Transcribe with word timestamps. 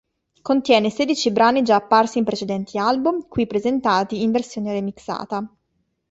Contiene 0.41 0.89
sedici 0.89 1.29
brani 1.29 1.61
già 1.61 1.75
apparsi 1.75 2.17
in 2.17 2.23
precedenti 2.23 2.79
album, 2.79 3.27
qui 3.27 3.45
presentati 3.45 4.23
in 4.23 4.31
versione 4.31 4.71
remixata. 4.73 5.47